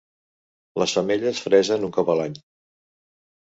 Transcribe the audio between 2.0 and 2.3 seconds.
cop a